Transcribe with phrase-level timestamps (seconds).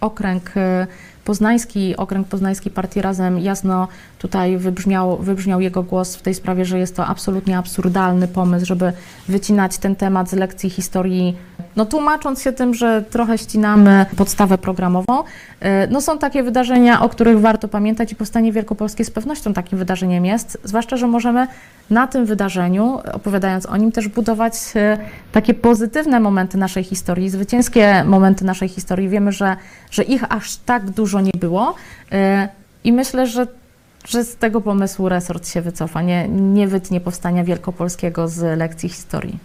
[0.00, 0.86] Okręg e,
[1.24, 6.78] poznański, okręg poznański Partii Razem jasno tutaj wybrzmiał, wybrzmiał jego głos w tej sprawie, że
[6.78, 8.92] jest to absolutnie absurdalny pomysł, żeby
[9.28, 11.36] wycinać ten temat z lekcji historii,
[11.78, 15.24] no tłumacząc się tym, że trochę ścinamy podstawę programową.
[15.60, 19.78] E, No są takie wydarzenia, o których warto pamiętać i powstanie wielkopolskie z pewnością takim
[19.78, 21.46] wydarzeniem jest, zwłaszcza, że możemy
[21.90, 24.98] na tym wydarzeniu, opowiadając o nim, też budować e,
[25.32, 29.08] takie pozytywne momenty naszej historii, zwycięskie momenty naszej historii.
[29.08, 29.56] Wiemy, że,
[29.90, 31.74] że ich aż tak dużo nie było
[32.12, 32.48] e,
[32.84, 33.46] i myślę, że,
[34.08, 39.38] że z tego pomysłu resort się wycofa, nie, nie wytnie powstania wielkopolskiego z lekcji historii.